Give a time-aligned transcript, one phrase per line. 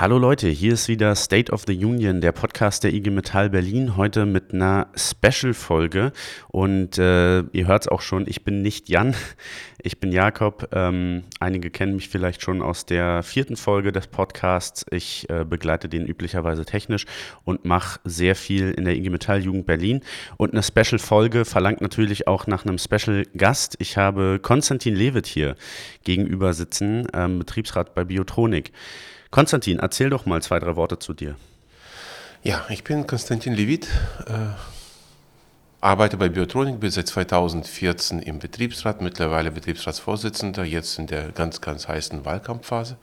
[0.00, 3.96] Hallo Leute, hier ist wieder State of the Union, der Podcast der IG Metall Berlin,
[3.96, 6.12] heute mit einer Special-Folge.
[6.46, 9.16] Und äh, ihr hört es auch schon, ich bin nicht Jan,
[9.82, 10.68] ich bin Jakob.
[10.70, 14.86] Ähm, einige kennen mich vielleicht schon aus der vierten Folge des Podcasts.
[14.92, 17.04] Ich äh, begleite den üblicherweise technisch
[17.42, 20.02] und mache sehr viel in der IG Metall Jugend Berlin.
[20.36, 23.74] Und eine Special-Folge verlangt natürlich auch nach einem Special-Gast.
[23.80, 25.56] Ich habe Konstantin Lewitt hier
[26.04, 28.70] gegenüber sitzen, ähm, Betriebsrat bei Biotronik.
[29.30, 31.36] Konstantin, erzähl doch mal zwei, drei Worte zu dir.
[32.42, 33.86] Ja, ich bin Konstantin Levit,
[34.26, 34.54] äh,
[35.80, 41.88] arbeite bei Biotronik, bin seit 2014 im Betriebsrat, mittlerweile Betriebsratsvorsitzender, jetzt in der ganz, ganz
[41.88, 42.96] heißen Wahlkampfphase.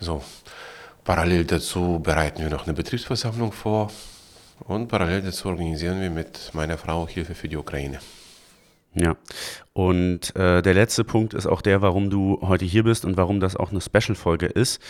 [0.00, 0.22] So,
[1.04, 3.90] parallel dazu bereiten wir noch eine Betriebsversammlung vor
[4.60, 8.00] und parallel dazu organisieren wir mit meiner Frau Hilfe für die Ukraine.
[8.98, 9.14] Ja,
[9.74, 13.40] und äh, der letzte Punkt ist auch der, warum du heute hier bist und warum
[13.40, 14.80] das auch eine Special-Folge ist.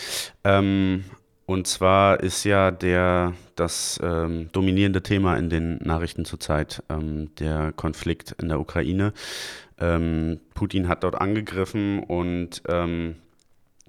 [0.45, 1.05] Ähm,
[1.45, 7.73] und zwar ist ja der, das ähm, dominierende Thema in den Nachrichten zurzeit ähm, der
[7.73, 9.12] Konflikt in der Ukraine.
[9.79, 13.16] Ähm, Putin hat dort angegriffen und ähm,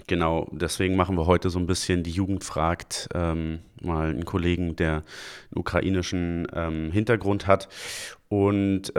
[0.08, 4.76] genau deswegen machen wir heute so ein bisschen die Jugend fragt, ähm, mal einen Kollegen,
[4.76, 5.04] der einen
[5.56, 6.48] ukrainischen
[6.92, 7.70] Hintergrund hat.
[8.30, 8.92] Und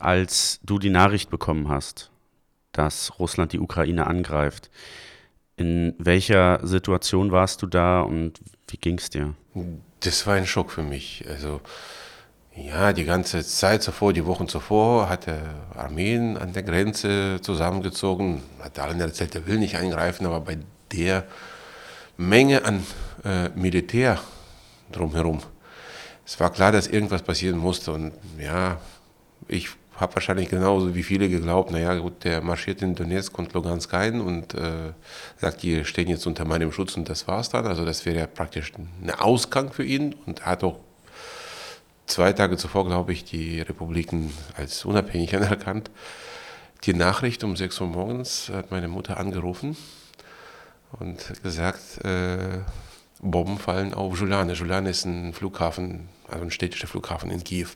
[0.00, 2.10] als du die Nachricht bekommen hast,
[2.72, 4.70] dass Russland die Ukraine angreift,
[5.56, 9.34] in welcher Situation warst du da und wie ging es dir?
[10.00, 11.24] Das war ein Schock für mich.
[11.28, 11.60] Also
[12.56, 15.38] ja, die ganze Zeit zuvor, die Wochen zuvor, hatte
[15.74, 20.58] Armeen an der Grenze zusammengezogen, hat allen erzählt, er will nicht eingreifen, aber bei
[20.92, 21.24] der
[22.16, 22.84] Menge an
[23.24, 24.18] äh, Militär
[24.92, 25.40] drumherum,
[26.26, 27.92] es war klar, dass irgendwas passieren musste.
[27.92, 28.78] Und ja,
[29.48, 29.70] ich
[30.00, 34.20] habe wahrscheinlich genauso wie viele geglaubt, naja gut, der marschiert in Donetsk und Lugansk ein
[34.20, 34.92] und äh,
[35.36, 37.66] sagt, die stehen jetzt unter meinem Schutz und das war's dann.
[37.66, 40.78] Also das wäre ja praktisch ein Ausgang für ihn und er hat auch
[42.06, 45.90] zwei Tage zuvor, glaube ich, die Republiken als unabhängig anerkannt.
[46.84, 49.76] Die Nachricht um 6 Uhr morgens hat meine Mutter angerufen
[50.92, 52.60] und gesagt, äh,
[53.20, 54.54] Bomben fallen auf Julane.
[54.54, 57.68] Julane ist ein Flughafen, also ein städtischer Flughafen in Kiew.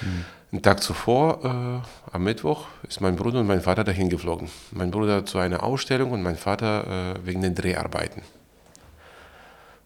[0.00, 0.24] Mhm.
[0.52, 4.48] Einen Tag zuvor, äh, am Mittwoch, ist mein Bruder und mein Vater dahin geflogen.
[4.70, 8.22] Mein Bruder zu einer Ausstellung und mein Vater äh, wegen den Dreharbeiten.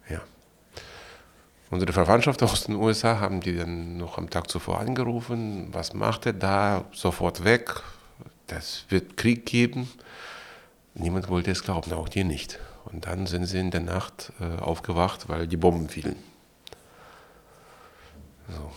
[0.09, 0.21] Ja.
[1.71, 5.69] Unsere Verwandtschaft aus den USA haben die dann noch am Tag zuvor angerufen.
[5.73, 6.85] Was macht er da?
[6.93, 7.83] Sofort weg.
[8.47, 9.89] Das wird Krieg geben.
[10.95, 12.59] Niemand wollte es glauben, auch die nicht.
[12.85, 16.17] Und dann sind sie in der Nacht äh, aufgewacht, weil die Bomben fielen.
[18.51, 18.71] So.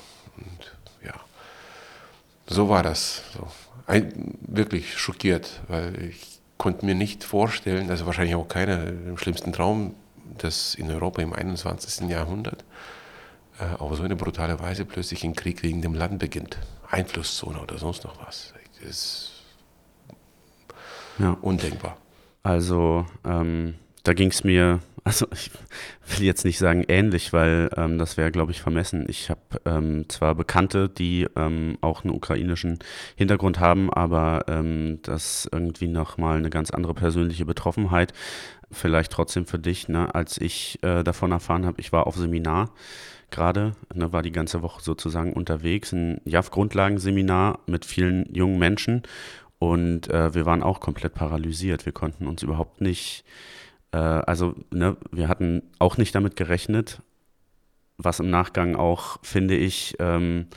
[2.48, 3.24] So war das.
[3.34, 3.48] So.
[3.88, 9.52] Ein, wirklich schockiert, weil ich konnte mir nicht vorstellen, also wahrscheinlich auch keiner im schlimmsten
[9.54, 9.96] Traum,
[10.38, 12.10] dass in Europa im 21.
[12.10, 12.64] Jahrhundert
[13.60, 16.58] äh, auf so eine brutale Weise plötzlich ein Krieg gegen dem Land beginnt.
[16.90, 18.54] Einflusszone oder sonst noch was.
[18.80, 19.32] Das ist
[21.20, 21.38] ja.
[21.42, 21.98] undenkbar.
[22.44, 25.52] Also ähm, da ging es mir also ich
[26.08, 29.06] will jetzt nicht sagen ähnlich, weil ähm, das wäre, glaube ich, vermessen.
[29.08, 32.80] Ich habe ähm, zwar Bekannte, die ähm, auch einen ukrainischen
[33.16, 38.13] Hintergrund haben, aber ähm, das irgendwie nochmal eine ganz andere persönliche Betroffenheit.
[38.72, 40.13] Vielleicht trotzdem für dich, ne?
[40.16, 42.72] als ich äh, davon erfahren habe, ich war auf Seminar
[43.30, 49.02] gerade, ne, war die ganze Woche sozusagen unterwegs, ein JAF-Grundlagenseminar mit vielen jungen Menschen
[49.58, 51.86] und äh, wir waren auch komplett paralysiert.
[51.86, 53.24] Wir konnten uns überhaupt nicht
[53.94, 57.02] äh, also, ne, wir hatten auch nicht damit gerechnet,
[57.98, 60.48] was im Nachgang auch, finde ich, ähm,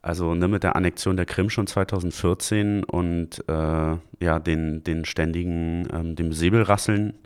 [0.00, 5.86] also ne, mit der Annexion der Krim schon 2014 und äh, ja, den, den ständigen,
[5.92, 7.18] ähm, dem Säbelrasseln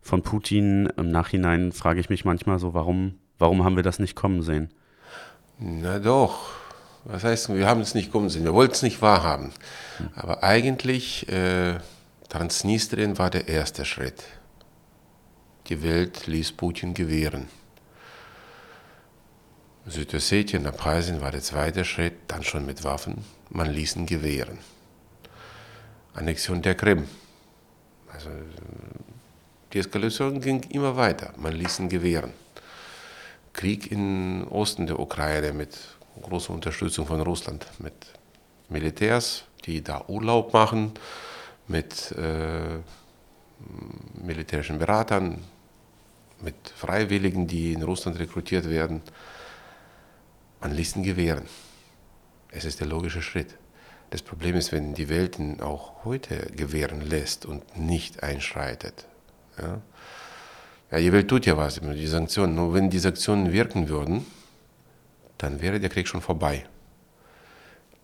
[0.00, 4.16] von Putin im Nachhinein frage ich mich manchmal so, warum, warum haben wir das nicht
[4.16, 4.70] kommen sehen?
[5.58, 6.50] Na doch.
[7.04, 9.52] Was heißt, wir haben es nicht kommen sehen, wir wollten es nicht wahrhaben.
[9.98, 10.08] Hm.
[10.14, 11.78] Aber eigentlich, äh,
[12.28, 14.22] Transnistrien war der erste Schritt.
[15.68, 17.48] Die Welt ließ Putin gewähren.
[19.86, 23.24] Südossetien, Abkhazien war der zweite Schritt, dann schon mit Waffen.
[23.50, 24.58] Man ließ ihn gewähren.
[26.14, 27.08] Annexion der Krim.
[28.12, 28.30] Also
[29.72, 31.32] die Eskalation ging immer weiter.
[31.36, 32.32] Man ließ ihn gewähren.
[33.52, 35.78] Krieg im Osten der Ukraine mit
[36.20, 37.94] großer Unterstützung von Russland, mit
[38.68, 40.92] Militärs, die da Urlaub machen,
[41.68, 42.78] mit äh,
[44.14, 45.38] militärischen Beratern,
[46.42, 49.02] mit Freiwilligen, die in Russland rekrutiert werden.
[50.60, 51.44] Man ließ ihn gewähren.
[52.50, 53.56] Es ist der logische Schritt.
[54.10, 59.06] Das Problem ist, wenn die Welt ihn auch heute gewähren lässt und nicht einschreitet.
[59.58, 59.80] Ja?
[60.90, 62.54] Ja, die Welt tut ja was, die Sanktionen.
[62.54, 64.26] Nur wenn die Sanktionen wirken würden,
[65.38, 66.66] dann wäre der Krieg schon vorbei.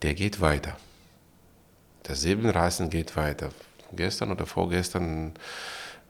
[0.01, 0.77] Der geht weiter.
[2.05, 3.51] Das Säbelreißen geht weiter.
[3.93, 5.33] Gestern oder vorgestern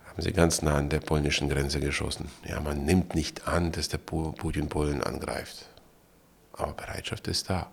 [0.06, 2.28] haben sie ganz nah an der polnischen Grenze geschossen.
[2.44, 5.66] Ja, man nimmt nicht an, dass der Putin Polen angreift.
[6.52, 7.70] Aber Bereitschaft ist da.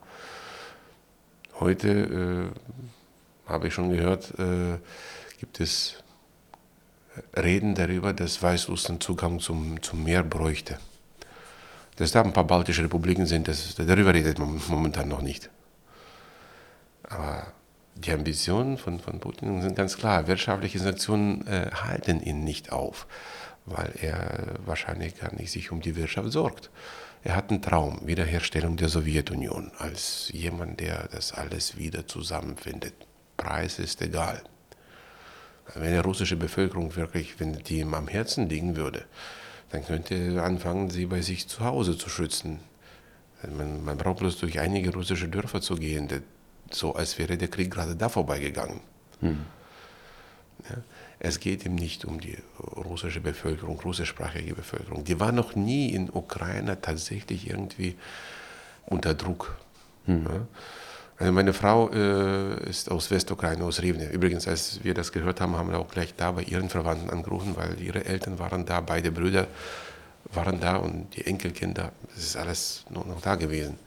[1.60, 2.54] Heute
[3.48, 4.78] äh, habe ich schon gehört, äh,
[5.40, 5.96] gibt es
[7.36, 10.80] Reden darüber, dass Weißrussland Zugang zum, zum Meer bräuchte.
[11.96, 15.50] Dass da ein paar baltische Republiken sind, das, darüber redet man momentan noch nicht.
[17.04, 17.48] Aber
[17.95, 20.27] die Ambitionen von, von Putin sind ganz klar.
[20.27, 23.07] Wirtschaftliche Sanktionen äh, halten ihn nicht auf,
[23.65, 26.69] weil er wahrscheinlich gar nicht sich um die Wirtschaft sorgt.
[27.24, 32.94] Er hat einen Traum, Wiederherstellung der Sowjetunion, als jemand, der das alles wieder zusammenfindet.
[33.38, 34.44] Preis ist egal.
[35.74, 39.06] Wenn die russische Bevölkerung wirklich, wenn die ihm am Herzen liegen würde,
[39.71, 42.59] dann könnte er anfangen, sie bei sich zu Hause zu schützen.
[43.57, 46.07] Man, man braucht bloß durch einige russische Dörfer zu gehen
[46.71, 48.79] so als wäre der Krieg gerade da vorbeigegangen.
[49.21, 49.45] Hm.
[50.69, 50.77] Ja,
[51.19, 55.03] es geht ihm nicht um die russische Bevölkerung, russischsprachige Bevölkerung.
[55.03, 57.95] Die war noch nie in Ukraine tatsächlich irgendwie
[58.85, 59.57] unter Druck.
[60.06, 60.25] Hm.
[60.25, 60.47] Ja.
[61.17, 64.09] Also meine Frau äh, ist aus Westukraine, aus Rivne.
[64.09, 67.56] Übrigens, als wir das gehört haben, haben wir auch gleich da bei ihren Verwandten angerufen,
[67.56, 69.47] weil ihre Eltern waren da, beide Brüder
[70.33, 73.77] waren da und die Enkelkinder, das ist alles noch, noch da gewesen.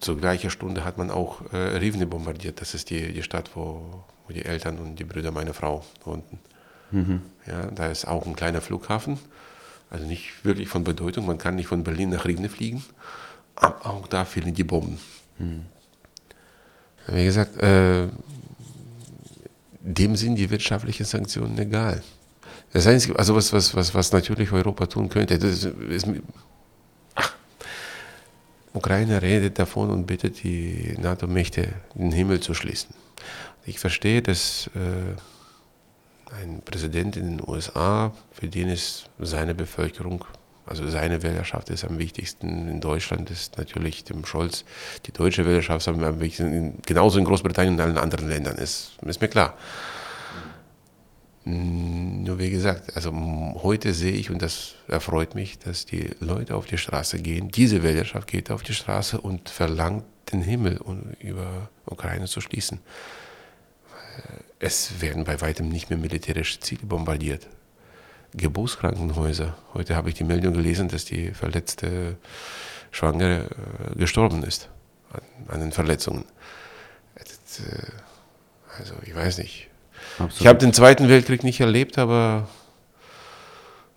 [0.00, 2.60] Zur gleichen Stunde hat man auch äh, Rivne bombardiert.
[2.60, 6.38] Das ist die, die Stadt, wo, wo die Eltern und die Brüder meiner Frau wohnten.
[6.90, 7.22] Mhm.
[7.46, 9.18] Ja, da ist auch ein kleiner Flughafen.
[9.90, 11.26] Also nicht wirklich von Bedeutung.
[11.26, 12.84] Man kann nicht von Berlin nach Rivne fliegen.
[13.56, 14.98] Aber auch da fehlen die Bomben.
[15.38, 15.64] Mhm.
[17.08, 18.06] Wie gesagt, äh,
[19.80, 22.02] dem sind die wirtschaftlichen Sanktionen egal.
[22.72, 26.06] Das Einzige, also was, was, was, was natürlich Europa tun könnte, das ist, ist
[28.78, 32.94] Ukraine redet davon und bittet die NATO-Mächte, den Himmel zu schließen.
[33.66, 40.24] Ich verstehe, dass äh, ein Präsident in den USA, für den ist seine Bevölkerung,
[40.64, 42.68] also seine Wählerschaft ist am wichtigsten.
[42.68, 44.64] In Deutschland ist natürlich dem Scholz
[45.06, 49.28] die deutsche Wählerschaft am wichtigsten, genauso in Großbritannien und allen anderen Ländern, ist, ist mir
[49.28, 49.56] klar.
[51.50, 53.10] Nur wie gesagt, also
[53.62, 57.82] heute sehe ich, und das erfreut mich, dass die Leute auf die Straße gehen, diese
[57.82, 60.78] Wählerschaft geht auf die Straße und verlangt den Himmel
[61.20, 62.80] über Ukraine zu schließen.
[64.58, 67.46] Es werden bei weitem nicht mehr militärische Ziele bombardiert.
[68.34, 69.56] Geburtskrankenhäuser.
[69.72, 72.18] Heute habe ich die Meldung gelesen, dass die verletzte
[72.90, 73.48] Schwangere
[73.94, 74.68] äh, gestorben ist
[75.12, 76.26] an, an den Verletzungen.
[77.16, 77.22] Äh,
[78.78, 79.70] also ich weiß nicht,
[80.18, 80.40] Absolut.
[80.40, 82.48] Ich habe den Zweiten Weltkrieg nicht erlebt, aber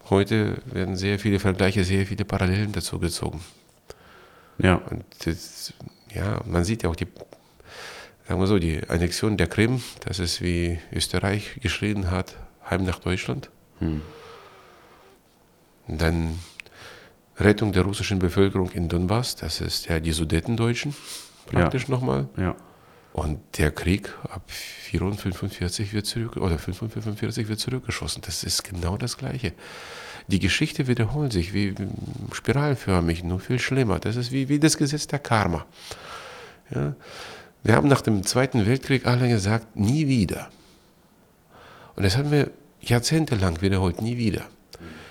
[0.10, 3.42] heute werden sehr viele Vergleiche, sehr viele Parallelen dazu gezogen.
[4.60, 4.76] Ja.
[4.76, 5.74] Und das,
[6.14, 7.08] ja, man sieht ja auch die,
[8.28, 12.36] sagen wir so, die Annexion der Krim, das ist wie Österreich geschrien hat,
[12.70, 13.50] heim nach Deutschland.
[13.80, 14.02] Hm.
[15.88, 16.40] Dann
[17.38, 20.94] Rettung der russischen Bevölkerung in Donbass, das ist ja die Sudetendeutschen
[21.48, 21.90] praktisch ja.
[21.90, 22.30] nochmal.
[22.38, 22.56] Ja.
[23.14, 28.22] Und der Krieg ab 45 wird zurück, oder 45 wird zurückgeschossen.
[28.26, 29.54] Das ist genau das Gleiche.
[30.28, 31.76] Die Geschichte wiederholt sich wie
[32.32, 34.00] spiralförmig, nur viel schlimmer.
[34.00, 35.66] Das ist wie, wie das Gesetz der Karma.
[36.74, 36.96] Ja?
[37.64, 40.50] Wir haben nach dem Zweiten Weltkrieg alle gesagt, nie wieder.
[41.96, 44.46] Und das haben wir jahrzehntelang wiederholt, nie wieder.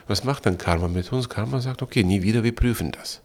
[0.08, 1.28] Was macht dann Karma mit uns?
[1.28, 3.20] Karma sagt, okay, nie wieder, wir prüfen das.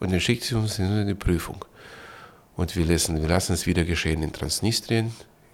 [0.00, 1.64] Und dann schickt sie uns in eine Prüfung.
[2.58, 5.12] Und wir lassen, wir lassen es wieder geschehen in Transnistrien,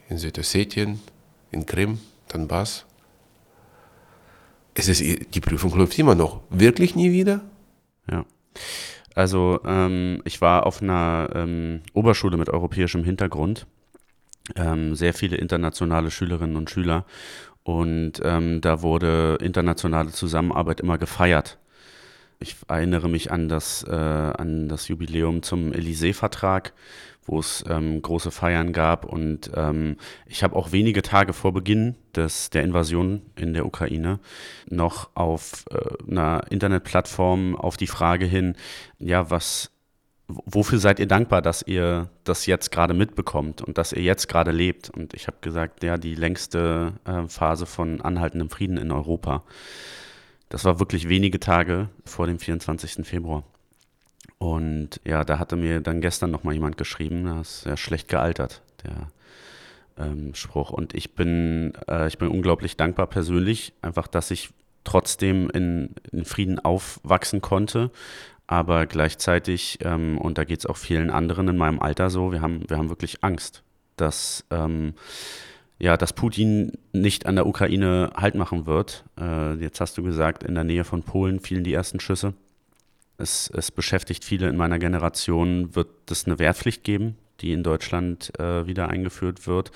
[0.08, 1.00] in Südossetien,
[1.50, 1.98] in Krim,
[2.32, 2.86] Donbass.
[4.72, 6.40] Es ist, die Prüfung läuft immer noch.
[6.48, 7.42] Wirklich nie wieder?
[8.10, 8.24] Ja.
[9.14, 13.66] Also ähm, ich war auf einer ähm, Oberschule mit europäischem Hintergrund.
[14.56, 17.04] Ähm, sehr viele internationale Schülerinnen und Schüler.
[17.64, 21.58] Und ähm, da wurde internationale Zusammenarbeit immer gefeiert.
[22.38, 26.72] Ich erinnere mich an das, äh, an das Jubiläum zum Élysée-Vertrag,
[27.26, 29.04] wo es ähm, große Feiern gab.
[29.04, 34.18] Und ähm, ich habe auch wenige Tage vor Beginn des, der Invasion in der Ukraine
[34.68, 38.56] noch auf äh, einer Internetplattform auf die Frage hin,
[38.98, 39.70] ja, was,
[40.26, 44.50] wofür seid ihr dankbar, dass ihr das jetzt gerade mitbekommt und dass ihr jetzt gerade
[44.50, 44.90] lebt?
[44.90, 49.44] Und ich habe gesagt, ja, die längste äh, Phase von anhaltendem Frieden in Europa.
[50.54, 53.04] Das war wirklich wenige Tage vor dem 24.
[53.04, 53.42] Februar.
[54.38, 58.62] Und ja, da hatte mir dann gestern nochmal jemand geschrieben, das ist ja schlecht gealtert,
[58.84, 59.08] der
[59.98, 60.70] ähm, Spruch.
[60.70, 64.50] Und ich bin, äh, ich bin unglaublich dankbar persönlich, einfach, dass ich
[64.84, 67.90] trotzdem in, in Frieden aufwachsen konnte.
[68.46, 72.42] Aber gleichzeitig, ähm, und da geht es auch vielen anderen in meinem Alter so, wir
[72.42, 73.64] haben, wir haben wirklich Angst,
[73.96, 74.94] dass, ähm,
[75.78, 79.04] ja, dass Putin nicht an der Ukraine Halt machen wird.
[79.20, 82.34] Äh, jetzt hast du gesagt, in der Nähe von Polen fielen die ersten Schüsse.
[83.18, 85.74] Es, es beschäftigt viele in meiner Generation.
[85.74, 89.72] Wird es eine Wehrpflicht geben, die in Deutschland äh, wieder eingeführt wird?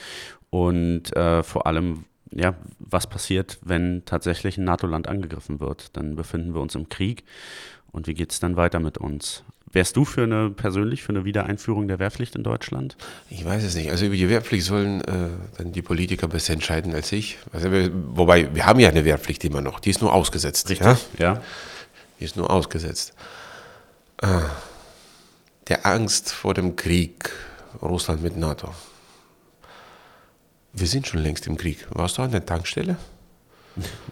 [0.50, 5.96] Und äh, vor allem, ja, was passiert, wenn tatsächlich ein NATO-Land angegriffen wird?
[5.96, 7.24] Dann befinden wir uns im Krieg.
[7.90, 9.44] Und wie geht es dann weiter mit uns?
[9.72, 12.96] Wärst du für eine persönlich für eine Wiedereinführung der Wehrpflicht in Deutschland?
[13.28, 13.90] Ich weiß es nicht.
[13.90, 17.38] Also über die Wehrpflicht sollen äh, dann die Politiker besser entscheiden als ich.
[17.52, 19.80] Also wir, wobei wir haben ja eine Wehrpflicht immer noch.
[19.80, 20.70] Die ist nur ausgesetzt.
[20.70, 20.86] Richtig.
[21.18, 21.34] Ja.
[21.34, 21.42] ja.
[22.18, 23.12] Die ist nur ausgesetzt.
[24.22, 24.40] Äh,
[25.68, 27.30] der Angst vor dem Krieg
[27.82, 28.72] Russland mit NATO.
[30.72, 31.86] Wir sind schon längst im Krieg.
[31.90, 32.96] Warst du an der Tankstelle?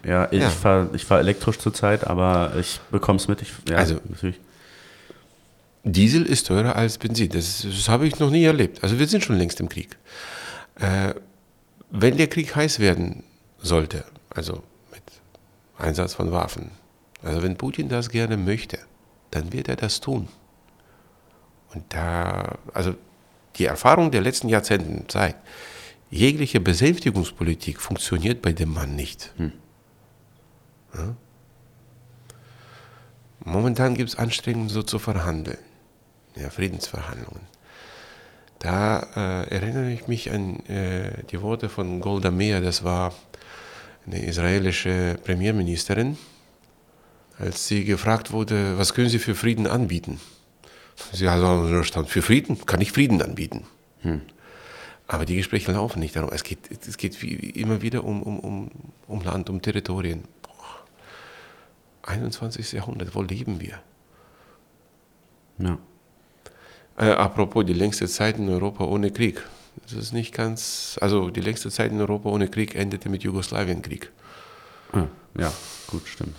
[0.05, 0.49] Ja, ich ja.
[0.49, 3.41] fahre ich fahr elektrisch zurzeit, aber ich bekomme es mit.
[3.41, 4.39] Ich, ja, also, natürlich.
[5.91, 7.29] Diesel ist teurer als Benzin.
[7.29, 8.83] Das, das habe ich noch nie erlebt.
[8.83, 9.97] Also wir sind schon längst im Krieg.
[10.75, 11.13] Äh,
[11.89, 13.23] wenn der Krieg heiß werden
[13.59, 15.03] sollte, also mit
[15.77, 16.71] Einsatz von Waffen,
[17.23, 18.79] also wenn Putin das gerne möchte,
[19.31, 20.27] dann wird er das tun.
[21.73, 22.95] Und da, also
[23.55, 25.39] die Erfahrung der letzten Jahrzehnte zeigt,
[26.09, 29.33] jegliche Besänftigungspolitik funktioniert bei dem Mann nicht.
[29.37, 29.51] Hm.
[30.93, 31.15] Ja?
[33.43, 35.59] Momentan gibt es Anstrengungen, so zu verhandeln,
[36.39, 37.41] ja, Friedensverhandlungen.
[38.59, 43.13] Da äh, erinnere ich mich an äh, die Worte von Golda Meir, das war
[44.05, 46.17] eine israelische Premierministerin,
[47.37, 50.19] als sie gefragt wurde, was können Sie für Frieden anbieten?
[51.13, 53.65] Sie hat also für Frieden kann ich Frieden anbieten.
[54.01, 54.21] Hm.
[55.07, 56.31] Aber die Gespräche laufen nicht darum.
[56.33, 58.71] Es geht, es geht immer wieder um, um, um,
[59.07, 60.23] um Land, um Territorien.
[60.41, 62.11] Boah.
[62.11, 62.71] 21.
[62.73, 63.79] Jahrhundert, wo leben wir?
[65.59, 65.77] Ja.
[66.97, 69.43] Äh, apropos die längste Zeit in Europa ohne Krieg.
[69.83, 74.11] Das ist nicht ganz, also die längste Zeit in Europa ohne Krieg endete mit Jugoslawienkrieg.
[74.91, 75.05] Ah,
[75.37, 75.53] ja,
[75.87, 76.35] gut, stimmt.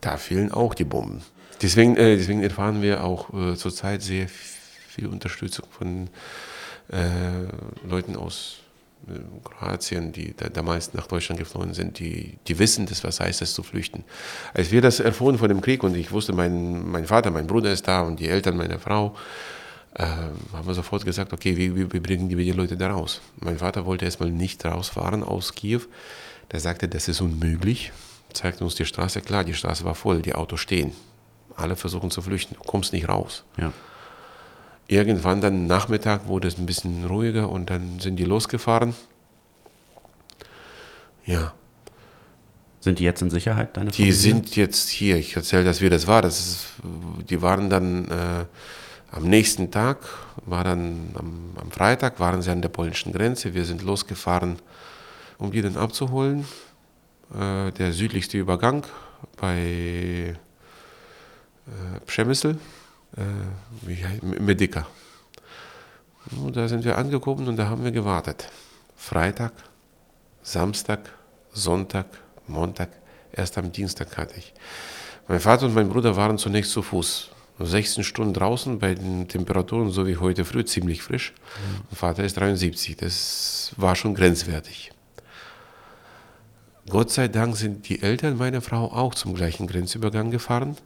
[0.00, 1.22] Da fehlen auch die Bomben.
[1.60, 6.08] Deswegen, äh, deswegen erfahren wir auch äh, zurzeit sehr viel Unterstützung von
[6.92, 8.58] äh, Leuten aus
[9.08, 13.42] äh, Kroatien, die da, damals nach Deutschland geflohen sind, die, die wissen, das, was heißt
[13.42, 14.04] es zu flüchten.
[14.54, 17.72] Als wir das erfuhren von dem Krieg und ich wusste, mein, mein Vater, mein Bruder
[17.72, 19.16] ist da und die Eltern meiner Frau,
[19.94, 23.20] äh, haben wir sofort gesagt, okay, wie, wie, wie bringen wir die Leute da raus?
[23.40, 25.82] Mein Vater wollte erstmal nicht rausfahren aus Kiew.
[26.52, 27.92] Der sagte, das ist unmöglich.
[28.32, 30.92] Zeigte uns die Straße, klar, die Straße war voll, die Autos stehen.
[31.56, 33.44] Alle versuchen zu flüchten, du kommst nicht raus.
[33.56, 33.72] Ja
[34.88, 38.94] irgendwann dann Nachmittag wurde es ein bisschen ruhiger und dann sind die losgefahren.
[41.24, 41.52] Ja.
[42.80, 45.16] Sind die jetzt in Sicherheit, deine Die sind jetzt hier.
[45.16, 46.22] Ich erzähle das, wie das war.
[46.22, 46.66] Das ist,
[47.28, 48.44] die waren dann äh,
[49.10, 49.98] am nächsten Tag,
[50.44, 53.54] war dann am, am, Freitag, waren sie an der polnischen Grenze.
[53.54, 54.58] Wir sind losgefahren,
[55.38, 56.46] um die dann abzuholen.
[57.34, 58.84] Äh, der südlichste Übergang
[59.36, 60.34] bei
[61.66, 62.58] äh, Przemysl
[63.16, 64.86] äh, Medica.
[66.42, 68.50] Und da sind wir angekommen und da haben wir gewartet.
[68.96, 69.52] Freitag,
[70.42, 71.00] Samstag,
[71.52, 72.06] Sonntag,
[72.46, 72.90] Montag,
[73.32, 74.52] erst am Dienstag hatte ich.
[75.26, 77.30] Mein Vater und mein Bruder waren zunächst zu Fuß.
[77.58, 81.32] 16 Stunden draußen bei den Temperaturen, so wie heute früh, ziemlich frisch.
[81.32, 81.80] Mhm.
[81.90, 84.92] Mein Vater ist 73, das war schon grenzwertig.
[86.88, 90.76] Gott sei Dank sind die Eltern meiner Frau auch zum gleichen Grenzübergang gefahren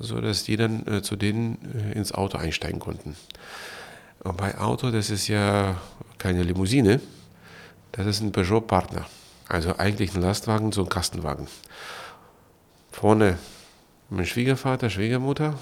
[0.00, 3.14] sodass die dann äh, zu denen äh, ins Auto einsteigen konnten.
[4.24, 5.76] Und bei Auto, das ist ja
[6.18, 7.00] keine Limousine,
[7.92, 9.06] das ist ein Peugeot-Partner.
[9.48, 11.48] Also eigentlich ein Lastwagen, so ein Kastenwagen.
[12.92, 13.38] Vorne
[14.10, 15.58] mein Schwiegervater, Schwiegermutter,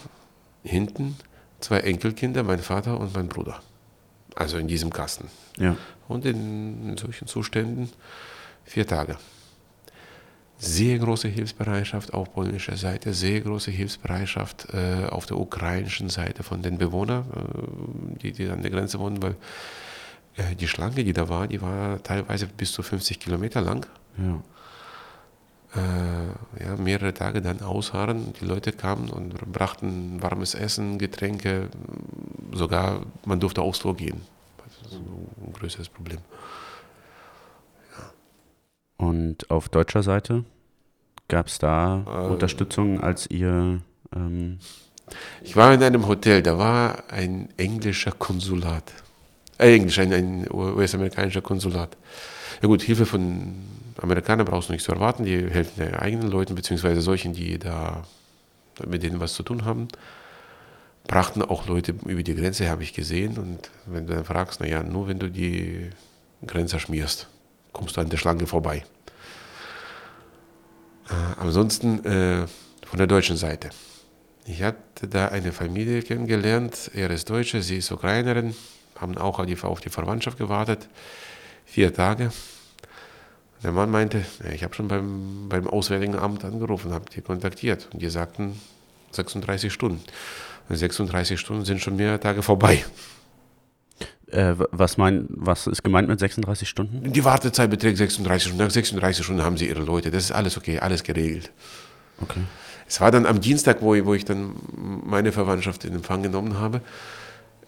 [0.62, 1.16] hinten
[1.60, 3.60] zwei Enkelkinder, mein Vater und mein Bruder.
[4.34, 5.28] Also in diesem Kasten.
[5.58, 5.76] Ja.
[6.08, 7.90] Und in, in solchen Zuständen
[8.64, 9.16] vier Tage
[10.58, 16.62] sehr große Hilfsbereitschaft auf polnischer Seite, sehr große Hilfsbereitschaft äh, auf der ukrainischen Seite von
[16.62, 19.36] den Bewohnern, äh, die, die an der Grenze wohnen, weil
[20.36, 23.86] äh, die Schlange, die da war, die war teilweise bis zu 50 Kilometer lang.
[24.18, 24.42] Ja.
[25.74, 28.32] Äh, ja, mehrere Tage dann ausharren.
[28.40, 31.68] Die Leute kamen und brachten warmes Essen, Getränke,
[32.52, 34.22] sogar man durfte aufs Tor gehen.
[34.64, 36.18] Das ist ein größeres Problem.
[38.96, 40.44] Und auf deutscher Seite
[41.28, 43.80] gab es da äh, Unterstützung, als ihr.
[44.14, 44.58] Ähm
[45.42, 48.92] ich war in einem Hotel, da war ein englischer Konsulat.
[49.58, 51.96] Äh, Englisch, ein, ein US-amerikanischer Konsulat.
[52.62, 53.54] Ja gut, Hilfe von
[54.00, 58.04] Amerikaner brauchst du nicht zu erwarten, die helfen den eigenen Leuten, beziehungsweise solchen, die da
[58.86, 59.88] mit denen was zu tun haben.
[61.06, 63.38] Brachten auch Leute über die Grenze, habe ich gesehen.
[63.38, 65.90] Und wenn du dann fragst, naja, nur wenn du die
[66.46, 67.28] Grenze schmierst,
[67.72, 68.84] kommst du an der Schlange vorbei.
[71.08, 72.46] Äh, ansonsten äh,
[72.86, 73.70] von der deutschen Seite.
[74.46, 78.54] Ich hatte da eine Familie kennengelernt, er ist Deutsche, sie ist Ukrainerin,
[78.98, 80.88] haben auch auf die, auf die Verwandtschaft gewartet,
[81.66, 82.30] vier Tage.
[83.62, 84.24] Der Mann meinte,
[84.54, 88.60] ich habe schon beim, beim Auswärtigen Amt angerufen, habe die kontaktiert und die sagten
[89.12, 90.00] 36 Stunden.
[90.70, 92.84] 36 Stunden sind schon mehrere Tage vorbei.
[94.30, 97.12] Äh, was, mein, was ist gemeint mit 36 Stunden?
[97.12, 98.62] Die Wartezeit beträgt 36 Stunden.
[98.62, 100.10] Nach 36 Stunden haben sie ihre Leute.
[100.10, 101.50] Das ist alles okay, alles geregelt.
[102.20, 102.40] Okay.
[102.86, 104.54] Es war dann am Dienstag, wo ich, wo ich dann
[105.04, 106.82] meine Verwandtschaft in Empfang genommen habe,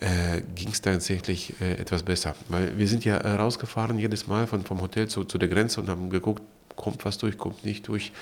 [0.01, 2.35] äh, ging es tatsächlich äh, etwas besser.
[2.49, 5.81] Weil wir sind ja äh, rausgefahren jedes Mal von, vom Hotel zu, zu der Grenze
[5.81, 6.43] und haben geguckt,
[6.77, 8.13] kommt was durch, kommt nicht durch.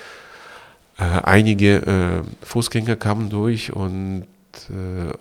[0.97, 4.27] Äh, einige äh, Fußgänger kamen durch und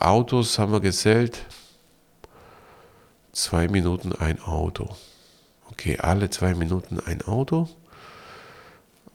[0.01, 1.45] Autos haben wir gezählt.
[3.33, 4.97] Zwei Minuten ein Auto.
[5.71, 7.69] Okay, alle zwei Minuten ein Auto.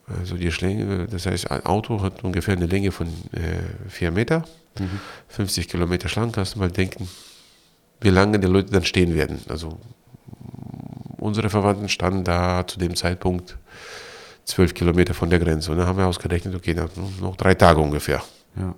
[0.08, 4.46] Also die Länge, das heißt, ein Auto hat ungefähr eine Länge von äh, 4 Meter,
[4.78, 5.00] mhm.
[5.30, 6.32] 50 Kilometer Schlangen.
[6.32, 7.10] Kannst du mal denken,
[8.02, 9.40] wie lange die Leute dann stehen werden.
[9.50, 9.80] Also
[11.18, 13.58] unsere Verwandten standen da zu dem Zeitpunkt
[14.46, 15.72] zwölf Kilometer von der Grenze.
[15.72, 16.76] Und dann haben wir ausgerechnet, okay,
[17.22, 18.22] noch drei Tage ungefähr.
[18.56, 18.76] Ja.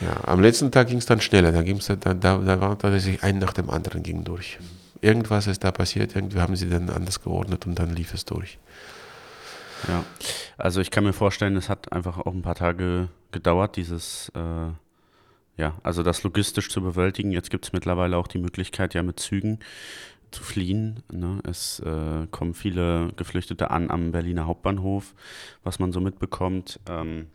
[0.00, 1.50] Ja, am letzten Tag ging es dann schneller.
[1.50, 4.58] Da, ging's, da, da, da war tatsächlich ein nach dem anderen ging durch.
[5.00, 8.58] Irgendwas ist da passiert, irgendwie haben sie dann anders geordnet und dann lief es durch.
[9.88, 10.04] Ja,
[10.56, 14.70] also ich kann mir vorstellen, es hat einfach auch ein paar Tage gedauert, dieses, äh,
[15.58, 17.32] ja, also das logistisch zu bewältigen.
[17.32, 19.58] Jetzt gibt es mittlerweile auch die Möglichkeit, ja mit Zügen
[20.30, 21.02] zu fliehen.
[21.12, 21.40] Ne?
[21.44, 25.14] Es äh, kommen viele Geflüchtete an am Berliner Hauptbahnhof,
[25.64, 26.80] was man so mitbekommt.
[26.88, 27.26] Ähm,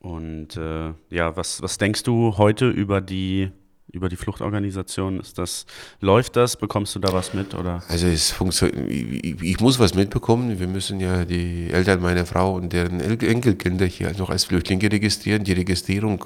[0.00, 3.50] und äh, ja, was, was denkst du heute über die
[3.92, 5.20] über die Fluchtorganisation?
[5.20, 5.64] Ist das,
[6.00, 6.56] läuft das?
[6.56, 7.54] Bekommst du da was mit?
[7.54, 7.82] Oder?
[7.88, 10.58] Also es funktioniert, ich, ich muss was mitbekommen.
[10.58, 15.44] Wir müssen ja die Eltern meiner Frau und deren Enkelkinder hier noch als Flüchtlinge registrieren.
[15.44, 16.24] Die Registrierung,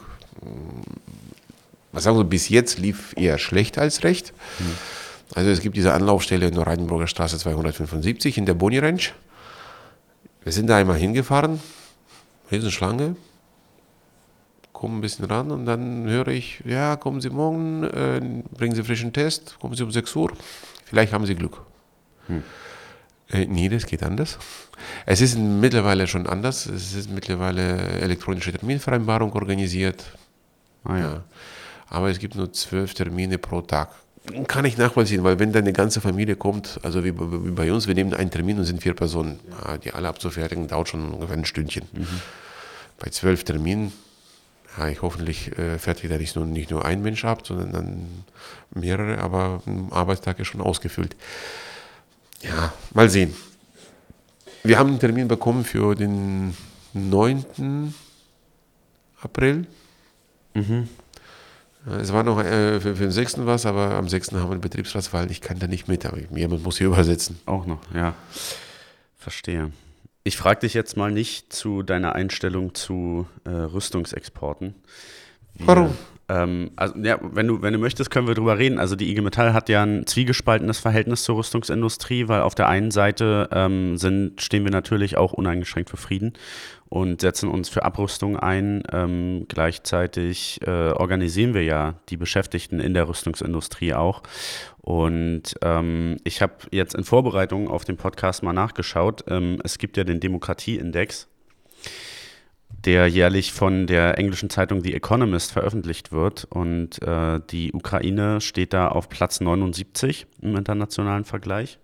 [1.92, 4.32] was sagen wir, bis jetzt lief eher schlecht als recht.
[4.58, 4.66] Hm.
[5.34, 9.14] Also es gibt diese Anlaufstelle in der Oranienburger Straße 275 in der Boni Ranch.
[10.42, 11.60] Wir sind da einmal hingefahren,
[12.50, 13.16] Riesenschlange,
[14.72, 18.20] komme ein bisschen ran und dann höre ich, ja, kommen Sie morgen, äh,
[18.56, 20.32] bringen Sie frischen Test, kommen Sie um 6 Uhr,
[20.86, 21.60] vielleicht haben Sie Glück.
[22.26, 22.42] Hm.
[23.30, 24.38] Äh, nee, das geht anders.
[25.06, 26.66] Es ist mittlerweile schon anders.
[26.66, 30.04] Es ist mittlerweile elektronische Terminvereinbarung organisiert.
[30.84, 31.00] Ah, ja.
[31.00, 31.24] ja.
[31.88, 33.90] Aber es gibt nur zwölf Termine pro Tag.
[34.46, 37.86] Kann ich nachvollziehen, weil wenn dann eine ganze Familie kommt, also wie, wie bei uns,
[37.86, 39.40] wir nehmen einen Termin und sind vier Personen.
[39.50, 41.84] Ja, die alle abzufertigen, dauert schon ungefähr ein Stündchen.
[41.92, 42.06] Mhm.
[42.98, 43.92] Bei zwölf Terminen
[44.78, 48.24] ja, ich hoffentlich äh, fertigt er nicht nur, nicht nur ein Mensch ab, sondern dann
[48.70, 51.16] mehrere, aber ein Arbeitstag ist schon ausgefüllt.
[52.42, 53.34] Ja, mal sehen.
[54.62, 56.56] Wir haben einen Termin bekommen für den
[56.92, 57.94] 9.
[59.20, 59.66] April.
[60.54, 60.88] Mhm.
[61.98, 63.46] Es war noch äh, für, für, den 6.
[63.46, 64.32] was, aber am 6.
[64.32, 65.30] haben wir eine Betriebsratswahl.
[65.30, 67.38] Ich kann da nicht mit, aber jemand muss hier übersetzen.
[67.46, 68.14] Auch noch, ja.
[69.16, 69.72] Verstehe.
[70.22, 74.74] Ich frage dich jetzt mal nicht zu deiner Einstellung zu äh, Rüstungsexporten.
[75.54, 75.96] Wir, Warum?
[76.30, 78.78] Ähm, also, ja, wenn du, wenn du möchtest, können wir drüber reden.
[78.78, 82.92] Also die IG Metall hat ja ein zwiegespaltenes Verhältnis zur Rüstungsindustrie, weil auf der einen
[82.92, 86.34] Seite ähm, sind, stehen wir natürlich auch uneingeschränkt für Frieden
[86.88, 88.84] und setzen uns für Abrüstung ein.
[88.92, 94.22] Ähm, gleichzeitig äh, organisieren wir ja die Beschäftigten in der Rüstungsindustrie auch.
[94.82, 99.24] Und ähm, ich habe jetzt in Vorbereitung auf den Podcast mal nachgeschaut.
[99.28, 101.28] Ähm, es gibt ja den Demokratieindex,
[102.84, 106.44] der jährlich von der englischen Zeitung The Economist veröffentlicht wird.
[106.44, 111.78] Und äh, die Ukraine steht da auf Platz 79 im internationalen Vergleich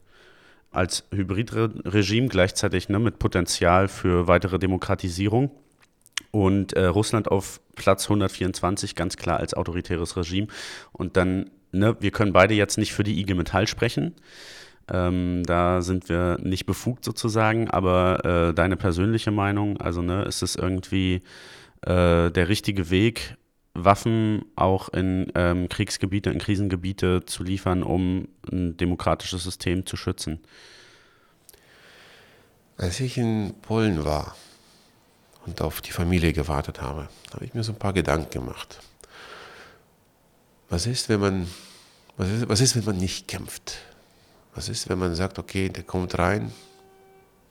[0.77, 5.51] als Hybridregime gleichzeitig ne, mit Potenzial für weitere Demokratisierung.
[6.31, 10.49] Und äh, Russland auf Platz 124 ganz klar als autoritäres Regime.
[10.92, 14.14] Und dann, ne, wir können beide jetzt nicht für die IG Metall sprechen.
[14.88, 20.42] Ähm, da sind wir nicht befugt sozusagen, aber äh, deine persönliche Meinung, also ne, ist
[20.42, 21.22] es irgendwie
[21.83, 23.37] äh, der richtige Weg,
[23.75, 30.40] Waffen auch in ähm, Kriegsgebiete, in Krisengebiete zu liefern, um ein demokratisches System zu schützen.
[32.79, 34.37] Als ich in Polen war
[35.46, 38.81] und auf die Familie gewartet habe, habe ich mir so ein paar Gedanken gemacht.
[40.68, 41.46] Was ist, wenn man,
[42.16, 43.79] was ist, was ist, wenn man nicht kämpft?
[44.57, 46.51] Was ist, wenn man sagt, okay, der kommt rein,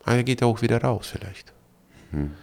[0.03, 1.53] aber er geht auch wieder raus vielleicht.
[2.09, 2.33] Hm.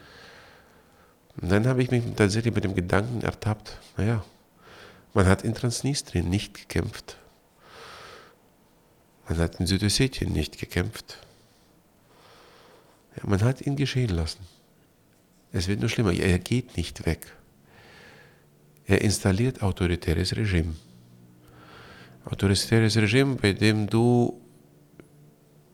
[1.41, 4.25] Und dann habe ich mich tatsächlich mit dem Gedanken ertappt, naja,
[5.15, 7.17] man hat in Transnistrien nicht gekämpft.
[9.29, 11.19] Man hat in Südossetien nicht gekämpft.
[13.17, 14.47] Ja, man hat ihn geschehen lassen.
[15.53, 16.13] Es wird nur schlimmer.
[16.13, 17.27] Er geht nicht weg.
[18.87, 20.77] Er installiert autoritäres Regime.
[22.25, 24.42] Autoritäres Regime, bei dem du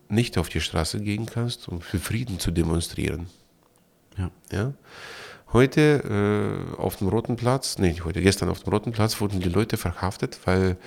[0.09, 3.27] nicht auf die Straße gehen kannst, um für Frieden zu demonstrieren.
[4.17, 4.31] Ja.
[4.51, 4.73] ja?
[5.53, 9.39] Heute äh, auf dem Roten Platz, nee, nicht heute, gestern auf dem Roten Platz wurden
[9.39, 10.77] die Leute verhaftet, weil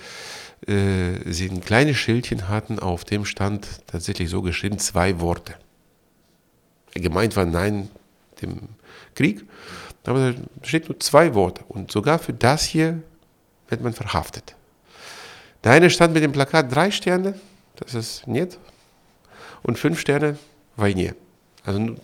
[0.67, 5.55] äh, sie ein kleines Schildchen hatten, auf dem stand tatsächlich so geschrieben, zwei Worte.
[6.93, 7.89] Gemeint war Nein
[8.41, 8.69] dem
[9.15, 9.43] Krieg,
[10.05, 11.63] aber da steht nur zwei Worte.
[11.67, 13.01] Und sogar für das hier
[13.67, 14.55] wird man verhaftet.
[15.63, 17.39] Der eine stand mit dem Plakat drei Sterne,
[17.75, 18.59] das ist nicht,
[19.63, 20.37] und fünf Sterne,
[20.75, 21.15] Weinier.
[21.63, 21.95] Also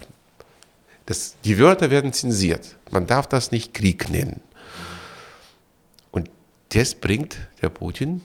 [1.05, 2.77] das, die Wörter werden zensiert.
[2.91, 4.41] Man darf das nicht Krieg nennen.
[6.11, 6.29] Und
[6.69, 8.21] das bringt der Putin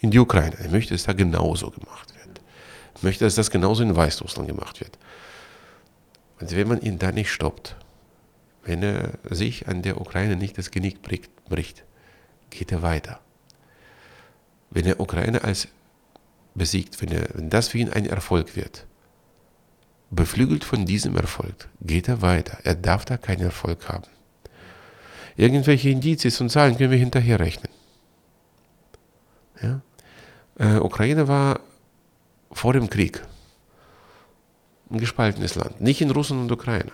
[0.00, 0.56] in die Ukraine.
[0.58, 2.40] Er möchte, dass da genauso gemacht wird.
[2.94, 4.98] Er möchte, dass das genauso in Weißrussland gemacht wird.
[6.40, 7.76] Und wenn man ihn da nicht stoppt,
[8.62, 11.84] wenn er sich an der Ukraine nicht das Genick bricht,
[12.50, 13.20] geht er weiter.
[14.70, 15.68] Wenn er Ukraine als
[16.58, 18.86] besiegt, wenn, er, wenn das für ihn ein Erfolg wird,
[20.10, 22.58] beflügelt von diesem Erfolg, geht er weiter.
[22.64, 24.08] Er darf da keinen Erfolg haben.
[25.36, 27.70] Irgendwelche Indizien und Zahlen können wir hinterher rechnen.
[29.62, 29.80] Ja?
[30.58, 31.60] Äh, Ukraine war
[32.52, 33.22] vor dem Krieg
[34.90, 35.80] ein gespaltenes Land.
[35.80, 36.90] Nicht in Russland und Ukraine,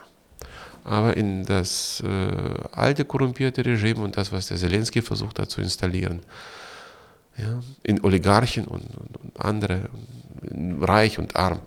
[0.82, 5.60] aber in das äh, alte korrumpierte Regime und das, was der Zelensky versucht hat zu
[5.60, 6.20] installieren,
[7.36, 9.88] ja, in Oligarchen und, und, und andere,
[10.80, 11.60] reich und arm.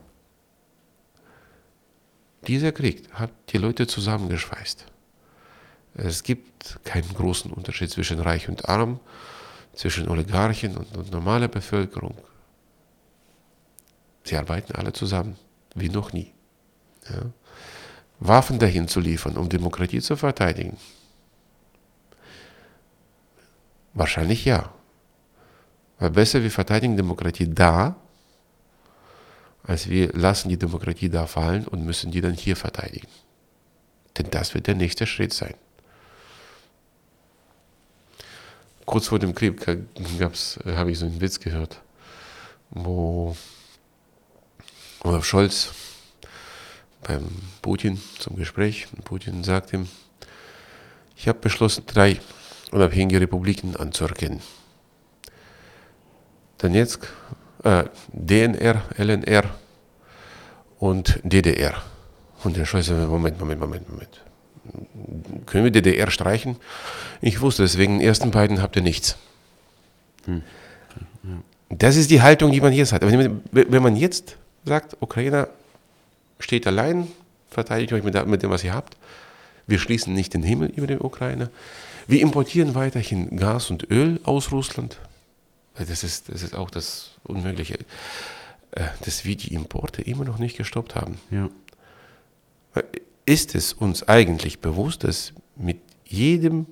[2.47, 4.85] Dieser Krieg hat die Leute zusammengeschweißt.
[5.95, 8.99] Es gibt keinen großen Unterschied zwischen reich und arm,
[9.73, 12.17] zwischen Oligarchen und, und normaler Bevölkerung.
[14.23, 15.37] Sie arbeiten alle zusammen,
[15.75, 16.31] wie noch nie.
[17.09, 17.23] Ja.
[18.19, 20.77] Waffen dahin zu liefern, um Demokratie zu verteidigen?
[23.93, 24.71] Wahrscheinlich ja.
[25.99, 27.95] Weil besser wir verteidigen Demokratie da,
[29.63, 33.07] als wir lassen die Demokratie da fallen und müssen die dann hier verteidigen.
[34.17, 35.55] Denn das wird der nächste Schritt sein.
[38.85, 39.59] Kurz vor dem Krieg
[40.17, 41.81] gab's, äh, habe ich so einen Witz gehört,
[42.69, 43.35] wo
[45.03, 45.73] Olaf Scholz
[47.03, 47.27] beim
[47.61, 49.89] Putin zum Gespräch, Putin sagt ihm,
[51.17, 52.19] ich habe beschlossen, drei
[52.71, 54.41] unabhängige Republiken anzuerkennen.
[56.57, 57.07] Donetsk,
[57.63, 59.43] äh, DNR, LNR
[60.79, 61.81] und DDR.
[62.43, 64.21] Und der Scheiße, Moment, Moment, Moment, Moment.
[65.45, 66.57] Können wir DDR streichen?
[67.21, 69.17] Ich wusste es, wegen den ersten beiden habt ihr nichts.
[70.25, 70.43] Hm.
[71.69, 73.01] Das ist die Haltung, die man jetzt hat.
[73.01, 75.49] Wenn man jetzt sagt, Ukrainer
[76.39, 77.07] steht allein,
[77.49, 78.95] verteidigt euch mit dem, was ihr habt,
[79.65, 81.49] wir schließen nicht den Himmel über die Ukraine,
[82.07, 84.97] wir importieren weiterhin Gas und Öl aus Russland,
[85.85, 87.79] das ist, das ist auch das Unmögliche,
[88.71, 91.19] äh, dass wir die Importe immer noch nicht gestoppt haben.
[91.31, 91.49] Ja.
[93.25, 96.67] Ist es uns eigentlich bewusst, dass mit jedem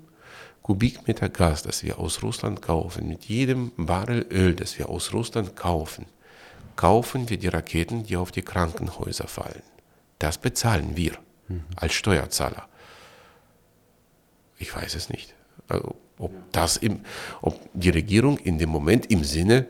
[0.61, 5.55] Kubikmeter Gas, das wir aus Russland kaufen, mit jedem Barrel Öl, das wir aus Russland
[5.55, 6.07] kaufen,
[6.75, 9.61] kaufen wir die Raketen, die auf die Krankenhäuser fallen.
[10.19, 11.13] Das bezahlen wir
[11.47, 11.65] mhm.
[11.75, 12.67] als Steuerzahler.
[14.57, 15.33] Ich weiß es nicht.
[15.67, 17.01] Also, ob, das im,
[17.41, 19.67] ob die Regierung in dem Moment im Sinne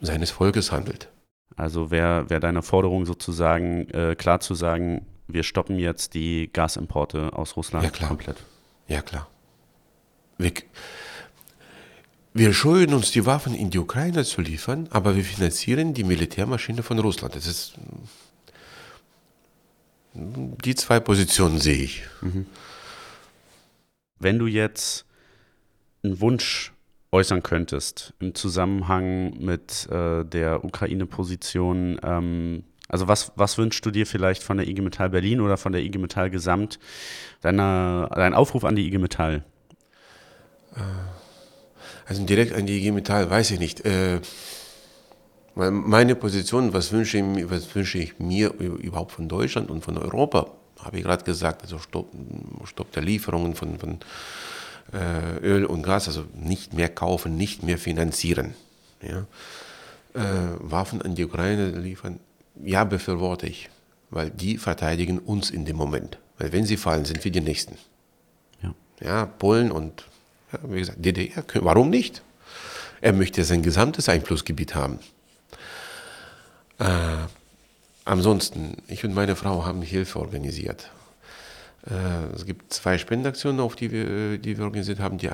[0.00, 1.08] seines Volkes handelt.
[1.56, 7.32] Also wäre wär deine Forderung sozusagen äh, klar zu sagen, wir stoppen jetzt die Gasimporte
[7.32, 8.08] aus Russland ja, klar.
[8.08, 8.36] komplett.
[8.88, 9.28] Ja, klar.
[10.36, 10.52] Wir,
[12.34, 16.82] wir scheuen uns, die Waffen in die Ukraine zu liefern, aber wir finanzieren die Militärmaschine
[16.82, 17.36] von Russland.
[17.36, 17.74] Das ist
[20.14, 22.02] die zwei Positionen sehe ich.
[22.20, 22.46] Mhm.
[24.18, 25.06] Wenn du jetzt
[26.02, 26.72] einen Wunsch
[27.12, 34.06] äußern könntest im Zusammenhang mit äh, der Ukraine-Position, ähm, also was, was wünschst du dir
[34.06, 36.78] vielleicht von der IG Metall Berlin oder von der IG Metall Gesamt,
[37.40, 39.44] deiner, dein Aufruf an die IG Metall?
[40.74, 40.80] Äh,
[42.06, 43.84] also direkt an die IG Metall weiß ich nicht.
[43.84, 44.20] Äh,
[45.54, 50.50] meine Position, was wünsche, ich, was wünsche ich mir überhaupt von Deutschland und von Europa,
[50.84, 52.12] habe ich gerade gesagt, also Stopp,
[52.64, 53.98] Stopp der Lieferungen von, von
[54.92, 58.54] äh, Öl und Gas, also nicht mehr kaufen, nicht mehr finanzieren.
[59.02, 59.26] Ja.
[60.14, 62.20] äh, Waffen an die Ukraine liefern,
[62.62, 63.68] ja, befürworte ich,
[64.10, 66.18] weil die verteidigen uns in dem Moment.
[66.38, 67.76] Weil wenn sie fallen, sind wir die Nächsten.
[68.62, 70.06] Ja, ja Polen und,
[70.52, 72.22] ja, wie gesagt, DDR, warum nicht?
[73.00, 74.98] Er möchte sein gesamtes Einflussgebiet haben.
[76.78, 77.26] Äh,
[78.04, 80.90] ansonsten, ich und meine Frau haben Hilfe organisiert.
[81.86, 85.18] Äh, es gibt zwei Spendenaktionen, auf die wir, die wir organisiert haben.
[85.18, 85.30] Die,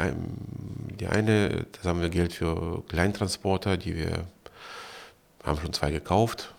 [0.98, 4.24] die eine, da haben wir Geld für Kleintransporter, die wir
[5.44, 6.54] haben schon zwei gekauft.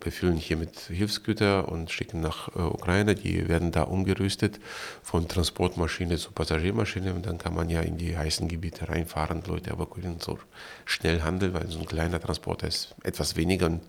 [0.00, 3.14] Wir füllen hier mit Hilfsgütern und schicken nach äh, Ukraine.
[3.14, 4.60] Die werden da umgerüstet
[5.02, 7.14] von Transportmaschine zu Passagiermaschine.
[7.14, 10.38] Und dann kann man ja in die heißen Gebiete reinfahren, Leute evakuieren, so
[10.84, 13.80] schnell handeln, weil so ein kleiner Transporter ist etwas weniger, ein,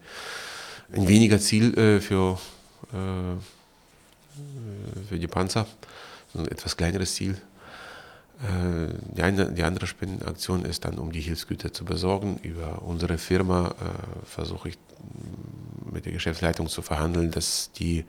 [0.94, 2.40] ein weniger Ziel äh, für
[2.94, 3.34] äh,
[4.36, 5.66] äh, für die Panzer,
[6.34, 7.38] ein etwas kleineres Ziel.
[8.42, 12.38] Äh, die, eine, die andere Spendenaktion ist dann, um die Hilfsgüter zu besorgen.
[12.44, 14.78] Über unsere Firma äh, versuche ich
[15.92, 18.06] mit der Geschäftsleitung zu verhandeln, dass die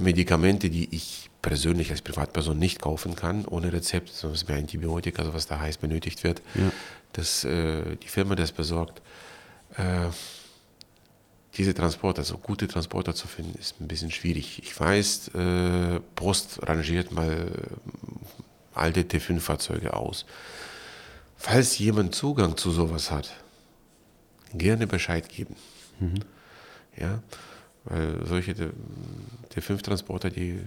[0.00, 5.20] Medikamente, die ich persönlich als Privatperson nicht kaufen kann, ohne Rezept, sondern es mir Antibiotika,
[5.20, 6.72] also was da heißt, benötigt wird, ja.
[7.12, 9.02] dass äh, die Firma das besorgt.
[9.76, 10.08] Äh,
[11.56, 14.60] diese Transporter, also gute Transporter zu finden, ist ein bisschen schwierig.
[14.62, 20.26] Ich weiß, äh, Post rangiert mal äh, alte T5-Fahrzeuge aus.
[21.36, 23.34] Falls jemand Zugang zu sowas hat,
[24.52, 25.56] gerne Bescheid geben.
[26.00, 26.20] Mhm.
[26.96, 27.22] Ja,
[27.84, 28.54] weil solche
[29.54, 30.60] T5-Transporter, die,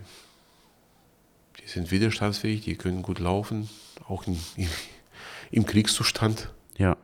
[1.60, 3.70] die sind widerstandsfähig, die können gut laufen,
[4.08, 4.40] auch in,
[5.52, 6.50] im Kriegszustand.
[6.78, 6.96] Ja.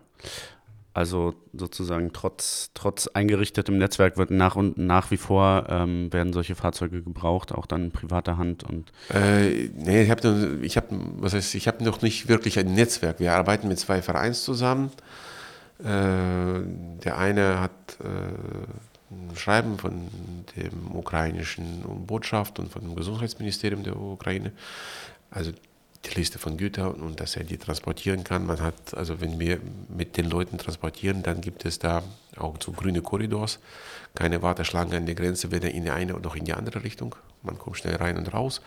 [0.94, 6.54] Also sozusagen trotz, trotz eingerichtetem Netzwerk wird nach und nach wie vor ähm, werden solche
[6.54, 8.92] Fahrzeuge gebraucht, auch dann in privater Hand und.
[9.12, 13.20] Äh, nee, ich habe ich hab, was heißt, ich habe noch nicht wirklich ein Netzwerk.
[13.20, 14.92] Wir arbeiten mit zwei Vereins zusammen.
[15.80, 18.06] Äh, der eine hat äh,
[19.14, 20.10] ein Schreiben von
[20.56, 24.52] dem ukrainischen Botschaft und von dem Gesundheitsministerium der Ukraine.
[25.32, 25.52] Also
[26.06, 28.46] die Liste von Gütern und dass er die transportieren kann.
[28.46, 32.04] Man hat, also wenn wir mit den Leuten transportieren, dann gibt es da
[32.38, 33.60] auch so grüne Korridors,
[34.16, 37.16] keine Warteschlange an der Grenze, weder in die eine noch in die andere Richtung.
[37.42, 38.62] Man kommt schnell rein und raus.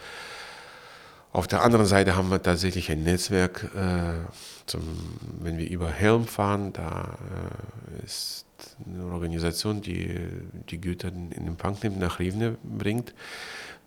[1.32, 4.14] Auf der anderen Seite haben wir tatsächlich ein Netzwerk, äh,
[4.64, 7.18] zum, wenn wir über Helm fahren, da
[8.00, 8.45] äh, ist
[8.84, 10.18] eine Organisation, die
[10.70, 13.14] die Güter in Empfang nimmt, nach Rivne bringt.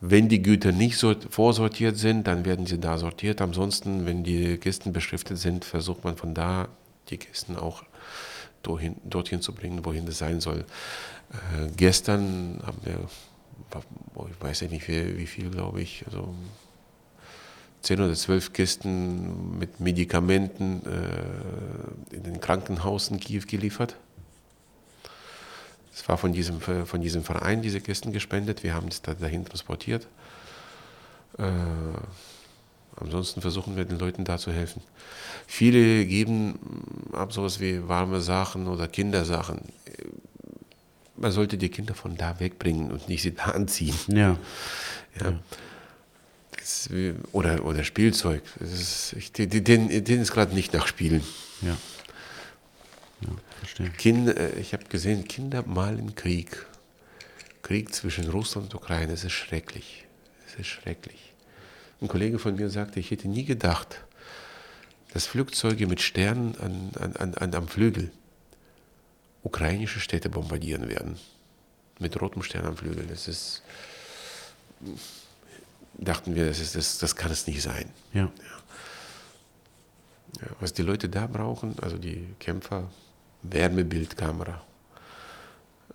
[0.01, 3.41] Wenn die Güter nicht so vorsortiert sind, dann werden sie da sortiert.
[3.41, 6.69] Ansonsten, wenn die Kisten beschriftet sind, versucht man von da
[7.09, 7.83] die Kisten auch
[8.63, 10.59] dorthin, dorthin zu bringen, wohin das sein soll.
[11.31, 12.99] Äh, gestern haben wir,
[14.29, 16.33] ich weiß nicht wie, wie viel, glaube ich, also
[17.81, 23.95] 10 oder 12 Kisten mit Medikamenten äh, in den Krankenhaus in Kiew geliefert.
[25.99, 28.63] Es war von diesem, von diesem Verein diese Kisten gespendet.
[28.63, 30.07] Wir haben es da dahin transportiert.
[31.37, 31.43] Äh,
[32.95, 34.81] ansonsten versuchen wir den Leuten da zu helfen.
[35.45, 36.57] Viele geben
[37.11, 39.59] ab sowas wie warme Sachen oder Kindersachen.
[41.17, 43.95] Man sollte die Kinder von da wegbringen und nicht sie da anziehen.
[44.07, 44.37] Ja.
[45.19, 45.33] ja.
[46.57, 46.89] Das,
[47.33, 48.41] oder, oder Spielzeug.
[48.61, 51.23] Ist, ich, denen, denen ist gerade nicht nach Spielen.
[51.61, 51.75] Ja.
[53.21, 53.29] Ja,
[53.59, 53.89] verstehe.
[53.91, 56.65] Kinder, äh, ich habe gesehen, Kinder malen Krieg.
[57.61, 60.05] Krieg zwischen Russland und Ukraine, es ist schrecklich.
[60.47, 61.33] Es ist schrecklich.
[62.01, 64.01] Ein Kollege von mir sagte, ich hätte nie gedacht,
[65.13, 68.11] dass Flugzeuge mit Sternen an, an, an, am Flügel
[69.43, 71.17] ukrainische Städte bombardieren werden.
[71.99, 73.05] Mit rotem Stern am Flügel.
[73.07, 73.61] Das ist,
[75.97, 77.89] dachten wir, das, ist, das, das kann es nicht sein.
[78.13, 78.21] Ja.
[78.21, 78.31] ja.
[80.41, 82.89] Ja, was die Leute da brauchen, also die Kämpfer,
[83.43, 84.61] Wärmebildkamera,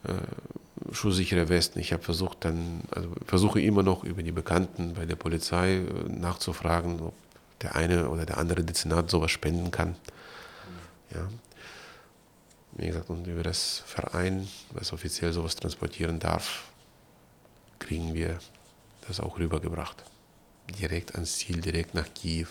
[0.05, 1.79] äh, schusssichere Westen.
[1.79, 5.83] Ich habe versucht dann, also versuche immer noch über die Bekannten bei der Polizei äh,
[6.09, 7.15] nachzufragen, ob
[7.63, 9.97] der eine oder der andere Dezernat sowas spenden kann.
[11.13, 11.29] Ja.
[12.73, 16.65] Wie gesagt, und über das Verein, was offiziell sowas transportieren darf,
[17.79, 18.39] kriegen wir
[19.07, 20.03] das auch rübergebracht.
[20.81, 22.49] Direkt ans Ziel, direkt nach Kiew.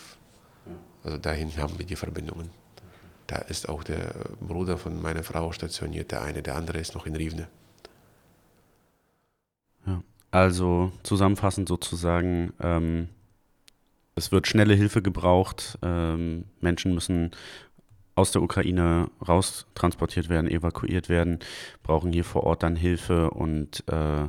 [1.04, 2.63] Also dahin haben wir die Verbindungen.
[3.28, 7.06] Da ist auch der Bruder von meiner Frau stationiert, der eine, der andere ist noch
[7.06, 7.48] in Rivne.
[9.86, 13.10] Ja, also zusammenfassend sozusagen, ähm,
[14.16, 17.32] es wird schnelle Hilfe gebraucht, ähm, Menschen müssen
[18.16, 21.40] aus der Ukraine raus transportiert werden, evakuiert werden,
[21.82, 24.28] brauchen hier vor Ort dann Hilfe und äh,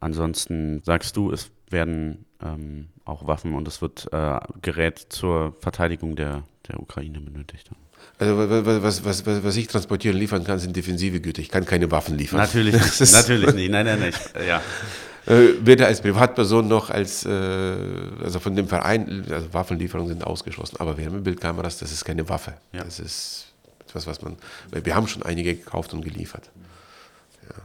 [0.00, 6.16] ansonsten sagst du, es werden ähm, auch Waffen und es wird äh, Gerät zur Verteidigung
[6.16, 7.70] der, der Ukraine benötigt.
[8.18, 11.40] Also was, was, was, was ich transportieren liefern kann, sind defensive Güter.
[11.42, 12.38] Ich kann keine Waffen liefern.
[12.38, 13.00] Natürlich nicht.
[13.12, 13.70] natürlich nicht.
[13.70, 14.12] Nein, nein, nein.
[14.46, 14.62] Ja.
[15.26, 17.30] Äh, weder als Privatperson noch als, äh,
[18.22, 20.76] also von dem Verein, also Waffenlieferungen sind ausgeschlossen.
[20.78, 22.54] Aber Wärmebildkameras, das ist keine Waffe.
[22.72, 22.84] Ja.
[22.84, 23.46] Das ist
[23.86, 24.36] etwas, was man,
[24.70, 26.50] wir haben schon einige gekauft und geliefert.
[27.48, 27.56] Ja.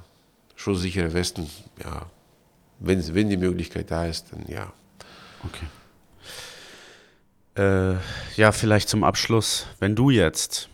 [0.55, 1.49] Schusssichere Westen,
[1.83, 2.05] ja.
[2.79, 4.71] Wenn, wenn die Möglichkeit da ist, dann ja.
[5.43, 5.65] Okay.
[7.57, 7.95] Äh,
[8.35, 10.69] ja, vielleicht zum Abschluss, wenn du jetzt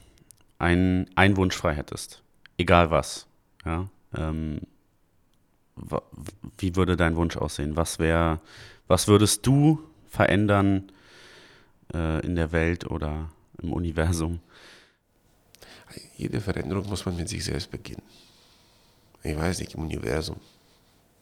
[0.60, 2.22] einen, einen Wunsch frei hättest,
[2.58, 3.26] egal was,
[3.64, 4.60] ja, ähm,
[6.58, 7.78] wie würde dein Wunsch aussehen?
[7.78, 8.42] Was wäre,
[8.88, 10.92] was würdest du verändern
[11.94, 13.30] äh, in der Welt oder
[13.62, 14.40] im Universum?
[16.18, 18.04] Jede Veränderung muss man mit sich selbst beginnen.
[19.24, 20.36] Ich weiß nicht, im Universum.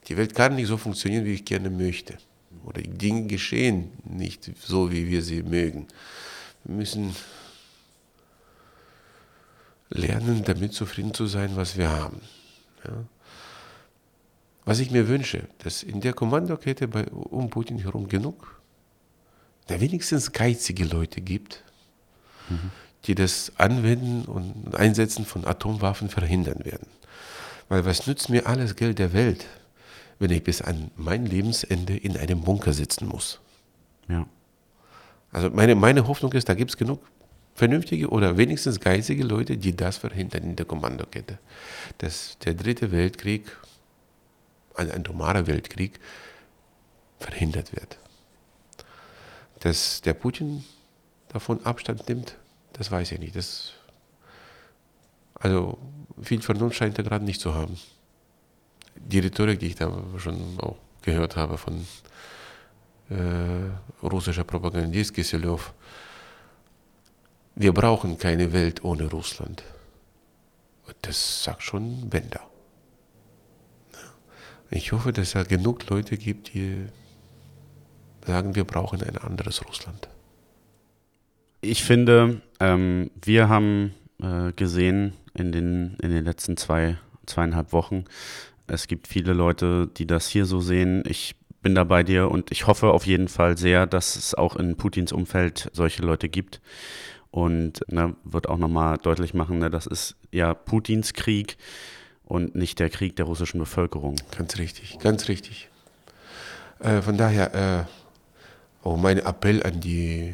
[0.08, 2.18] Die Welt kann nicht so funktionieren, wie ich gerne möchte
[2.64, 5.88] oder Dinge geschehen nicht so, wie wir sie mögen.
[6.64, 7.16] Wir müssen
[9.90, 12.22] lernen, damit zufrieden zu sein, was wir haben.
[12.86, 13.06] Ja?
[14.64, 18.62] Was ich mir wünsche, dass in der Kommandokette bei, um Putin herum genug,
[19.68, 21.64] da wenigstens geizige Leute gibt,
[22.50, 22.72] mhm.
[23.06, 26.88] die das Anwenden und Einsetzen von Atomwaffen verhindern werden.
[27.70, 29.46] Weil was nützt mir alles Geld der Welt,
[30.22, 33.40] wenn ich bis an mein Lebensende in einem Bunker sitzen muss.
[34.08, 34.28] Ja.
[35.32, 37.02] Also meine, meine Hoffnung ist, da gibt es genug
[37.56, 41.40] vernünftige oder wenigstens geistige Leute, die das verhindern in der Kommandokette.
[41.98, 43.58] Dass der dritte Weltkrieg,
[44.76, 46.00] ein, ein normaler Weltkrieg,
[47.20, 47.98] verhindert wird.
[49.62, 50.64] Dass der Putin
[51.30, 52.38] davon Abstand nimmt,
[52.74, 53.36] das weiß ich nicht.
[53.36, 53.72] Das,
[55.34, 55.80] also
[56.22, 57.80] viel Vernunft scheint er gerade nicht zu haben
[59.12, 61.86] die Rhetorik, die ich da schon auch gehört habe von
[63.10, 65.74] äh, russischer Propagandist Kiselev,
[67.56, 69.64] wir brauchen keine Welt ohne Russland.
[71.02, 72.42] Das sagt schon Bender.
[74.70, 76.86] Ich hoffe, dass es genug Leute gibt, die
[78.26, 80.08] sagen, wir brauchen ein anderes Russland.
[81.60, 88.06] Ich finde, ähm, wir haben äh, gesehen in den, in den letzten zwei, zweieinhalb Wochen,
[88.68, 91.04] es gibt viele Leute, die das hier so sehen.
[91.08, 94.56] Ich bin da bei dir und ich hoffe auf jeden Fall sehr, dass es auch
[94.56, 96.62] in Putins Umfeld solche Leute gibt.
[97.30, 101.58] Und ne, wird auch nochmal deutlich machen, ne, das ist ja Putins Krieg
[102.26, 104.18] und nicht der Krieg der russischen Bevölkerung.
[104.38, 105.70] Ganz richtig, ganz richtig.
[106.80, 110.34] Äh, von daher äh, auch mein Appell an die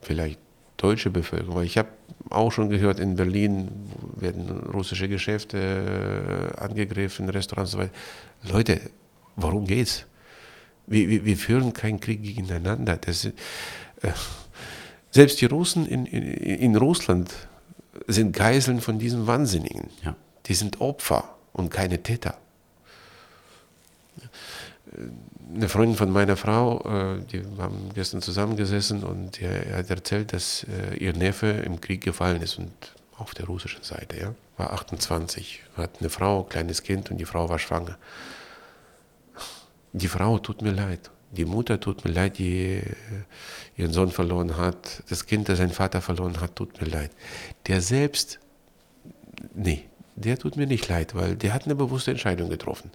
[0.00, 0.40] vielleicht
[0.76, 1.62] deutsche Bevölkerung.
[1.62, 1.88] Ich habe
[2.30, 3.68] auch schon gehört, in Berlin
[4.16, 7.94] werden russische Geschäfte äh, angegriffen, Restaurants und so weiter.
[8.52, 8.80] Leute,
[9.36, 10.06] worum geht's?
[10.86, 12.96] Wir, wir, wir führen keinen Krieg gegeneinander.
[12.96, 13.32] Das, äh,
[15.10, 17.32] selbst die Russen in, in, in, Russland
[18.06, 19.90] sind Geiseln von diesen Wahnsinnigen.
[20.04, 20.16] Ja.
[20.46, 22.36] Die sind Opfer und keine Täter
[25.54, 30.64] eine Freundin von meiner Frau, äh, die haben gestern zusammengesessen und er hat erzählt, dass
[30.64, 32.72] äh, ihr Neffe im Krieg gefallen ist und
[33.18, 37.48] auf der russischen Seite, ja, war 28, hat eine Frau, kleines Kind und die Frau
[37.48, 37.96] war schwanger.
[39.92, 41.10] Die Frau tut mir leid.
[41.30, 42.82] Die Mutter tut mir leid, die äh,
[43.76, 45.02] ihren Sohn verloren hat.
[45.08, 47.10] Das Kind, das seinen Vater verloren hat, tut mir leid.
[47.66, 48.38] Der selbst,
[49.54, 52.90] nee, der tut mir nicht leid, weil der hat eine bewusste Entscheidung getroffen.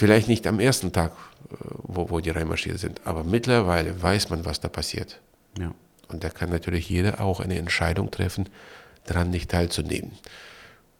[0.00, 1.12] Vielleicht nicht am ersten Tag,
[1.50, 5.20] äh, wo, wo die reinmarschiert sind, aber mittlerweile weiß man, was da passiert.
[5.58, 5.74] Ja.
[6.08, 8.48] Und da kann natürlich jeder auch eine Entscheidung treffen,
[9.04, 10.12] daran nicht teilzunehmen.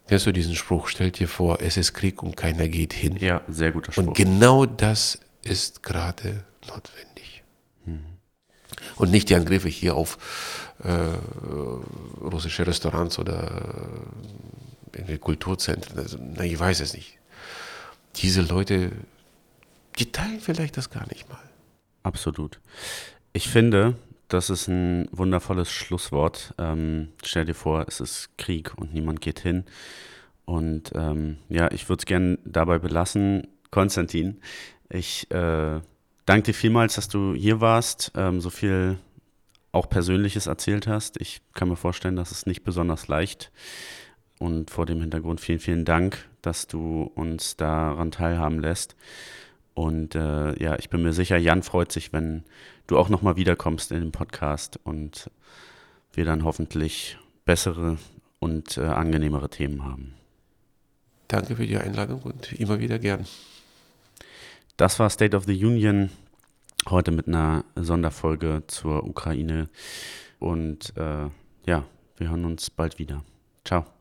[0.07, 0.87] Kennst du diesen Spruch?
[0.87, 3.17] Stell dir vor, es ist Krieg und keiner geht hin.
[3.17, 4.05] Ja, sehr guter Spruch.
[4.05, 7.41] Und genau das ist gerade notwendig.
[7.85, 8.05] Mhm.
[8.97, 10.19] Und nicht die Angriffe hier auf
[10.83, 10.91] äh,
[12.21, 13.89] russische Restaurants oder
[14.93, 15.97] äh, Kulturzentren.
[15.97, 17.17] Also, na, ich weiß es nicht
[18.15, 18.91] diese Leute,
[19.99, 21.39] die teilen vielleicht das gar nicht mal.
[22.03, 22.59] Absolut.
[23.33, 23.95] Ich finde,
[24.27, 26.53] das ist ein wundervolles Schlusswort.
[26.57, 29.65] Ähm, stell dir vor, es ist Krieg und niemand geht hin.
[30.45, 33.47] Und ähm, ja, ich würde es gerne dabei belassen.
[33.69, 34.41] Konstantin,
[34.89, 35.79] ich äh,
[36.25, 38.97] danke dir vielmals, dass du hier warst, ähm, so viel
[39.71, 41.19] auch Persönliches erzählt hast.
[41.21, 43.51] Ich kann mir vorstellen, dass es nicht besonders leicht
[44.41, 48.95] und vor dem Hintergrund vielen, vielen Dank dass du uns daran teilhaben lässt.
[49.73, 52.43] Und äh, ja, ich bin mir sicher, Jan freut sich, wenn
[52.87, 55.29] du auch nochmal wiederkommst in den Podcast und
[56.13, 57.97] wir dann hoffentlich bessere
[58.39, 60.13] und äh, angenehmere Themen haben.
[61.27, 63.25] Danke für die Einladung und immer wieder gern.
[64.75, 66.09] Das war State of the Union
[66.89, 69.69] heute mit einer Sonderfolge zur Ukraine.
[70.39, 71.29] Und äh,
[71.65, 71.85] ja,
[72.17, 73.23] Wir hören uns bald wieder.
[73.63, 74.00] Ciao.